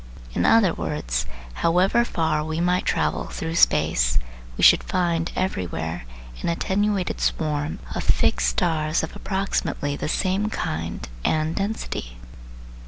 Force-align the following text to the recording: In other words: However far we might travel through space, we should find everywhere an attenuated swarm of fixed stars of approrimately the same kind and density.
In 0.33 0.47
other 0.47 0.73
words: 0.73 1.27
However 1.61 2.03
far 2.03 2.43
we 2.43 2.59
might 2.59 2.87
travel 2.87 3.25
through 3.27 3.53
space, 3.53 4.17
we 4.57 4.63
should 4.63 4.83
find 4.83 5.31
everywhere 5.35 6.05
an 6.41 6.49
attenuated 6.49 7.21
swarm 7.21 7.77
of 7.93 8.03
fixed 8.03 8.47
stars 8.49 9.03
of 9.03 9.13
approrimately 9.15 9.95
the 9.95 10.09
same 10.09 10.49
kind 10.49 11.07
and 11.23 11.55
density. 11.55 12.17